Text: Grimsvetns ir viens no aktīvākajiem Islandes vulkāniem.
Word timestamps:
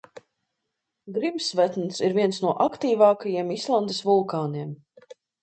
Grimsvetns 1.17 1.99
ir 2.07 2.15
viens 2.19 2.39
no 2.47 2.55
aktīvākajiem 2.65 3.53
Islandes 3.59 4.01
vulkāniem. 4.09 4.75